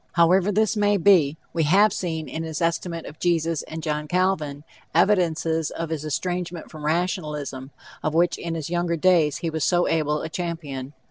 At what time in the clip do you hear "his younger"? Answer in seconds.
8.55-8.95